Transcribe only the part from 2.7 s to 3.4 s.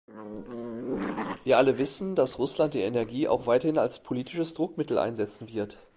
die Energie